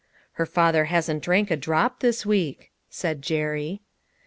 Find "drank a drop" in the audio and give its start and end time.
1.21-1.99